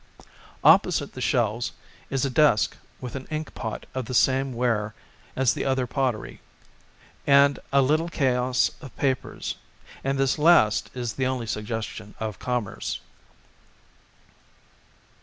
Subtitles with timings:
[0.63, 1.73] Opposite the shelves
[2.09, 4.95] is a desk with an inkpot of the same ware
[5.35, 6.41] as the other pottery,
[7.27, 12.39] and a little chaos of papers â€" and this last is the only suggestion of
[12.39, 12.99] commerce.